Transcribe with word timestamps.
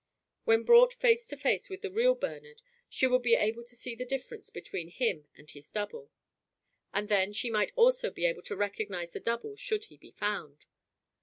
When 0.45 0.63
brought 0.63 0.95
face 0.95 1.27
to 1.27 1.37
face 1.37 1.69
with 1.69 1.81
the 1.83 1.91
real 1.91 2.15
Bernard 2.15 2.63
she 2.89 3.05
would 3.05 3.21
be 3.21 3.35
able 3.35 3.63
to 3.63 3.75
see 3.75 3.93
the 3.93 4.03
difference 4.03 4.49
between 4.49 4.87
him 4.89 5.27
and 5.35 5.47
his 5.51 5.69
double. 5.69 6.09
And 6.91 7.07
then 7.07 7.33
she 7.33 7.51
might 7.51 7.71
also 7.75 8.09
be 8.09 8.25
able 8.25 8.41
to 8.45 8.55
recognize 8.55 9.11
the 9.11 9.19
double 9.19 9.55
should 9.55 9.85
he 9.85 9.97
be 9.97 10.09
found. 10.09 10.65